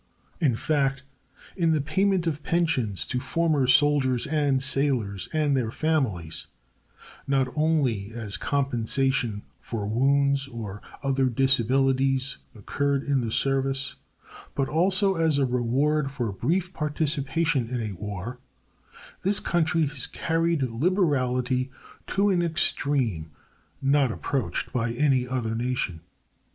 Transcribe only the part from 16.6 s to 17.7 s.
participation